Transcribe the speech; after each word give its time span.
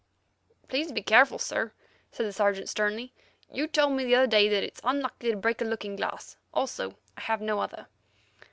"Please 0.67 0.91
be 0.91 1.03
careful, 1.03 1.37
sir," 1.37 1.73
said 2.11 2.25
the 2.25 2.33
Sergeant 2.33 2.67
sternly; 2.67 3.13
"you 3.51 3.67
told 3.67 3.91
me 3.93 4.03
the 4.03 4.15
other 4.15 4.25
day 4.25 4.49
that 4.49 4.63
it's 4.63 4.81
unlucky 4.83 5.29
to 5.29 5.37
break 5.37 5.61
a 5.61 5.63
looking 5.63 5.95
glass; 5.95 6.37
also 6.51 6.97
I 7.17 7.21
have 7.21 7.39
no 7.39 7.59
other." 7.59 7.85